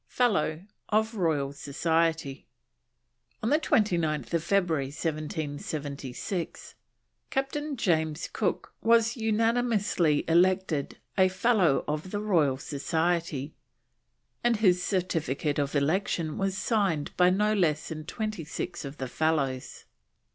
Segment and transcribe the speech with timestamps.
[0.07, 2.47] FELLOW OF ROYAL SOCIETY.
[3.43, 6.73] On 29th February 1776,
[7.29, 13.53] Captain James Cook was unanimously elected a Fellow of the Royal Society,
[14.43, 19.07] and his certificate of election was signed by no less than twenty six of the
[19.07, 19.85] Fellows.